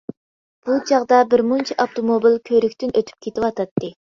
[0.69, 3.97] بۇ چاغدا بىر مۇنچە ئاپتوموبىل كۆۋرۈكتىن ئۆتۈپ كېتىۋاتاتتى.